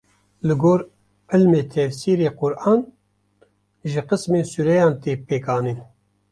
[0.47, 0.81] Li gor
[1.35, 2.79] ilmê tefsîrê Quran
[3.91, 5.79] ji qismên sûreyan tê pêkanîn.